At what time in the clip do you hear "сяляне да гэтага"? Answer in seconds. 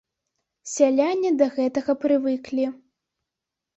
0.75-1.91